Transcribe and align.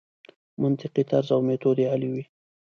منطقي 0.61 1.03
طرز 1.11 1.29
او 1.35 1.39
میتود 1.47 1.77
یې 1.81 1.87
عالي 1.91 2.09
وي. 2.13 2.23